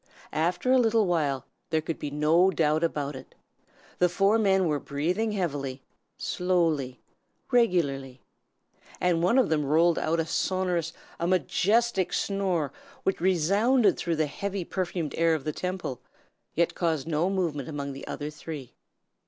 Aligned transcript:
After 0.33 0.71
a 0.71 0.79
little 0.79 1.05
while 1.05 1.45
there 1.69 1.79
could 1.79 1.99
be 1.99 2.09
no 2.09 2.49
doubt 2.49 2.83
about 2.83 3.15
it, 3.15 3.35
the 3.99 4.09
four 4.09 4.39
men 4.39 4.65
were 4.67 4.79
breathing 4.79 5.33
heavily, 5.33 5.83
slowly, 6.17 6.99
regularly; 7.51 8.19
and 8.99 9.21
one 9.21 9.37
of 9.37 9.49
them 9.49 9.63
rolled 9.63 9.99
out 9.99 10.19
a 10.19 10.25
sonorous, 10.25 10.91
a 11.19 11.27
majestic 11.27 12.13
snore, 12.13 12.71
which 13.03 13.21
resounded 13.21 13.95
through 13.95 14.15
the 14.15 14.25
heavy 14.25 14.65
perfumed 14.65 15.13
air 15.19 15.35
of 15.35 15.43
the 15.43 15.53
Temple, 15.53 16.01
yet 16.55 16.73
caused 16.73 17.05
no 17.07 17.29
movement 17.29 17.69
among 17.69 17.91
the 17.93 18.07
other 18.07 18.31
three. 18.31 18.73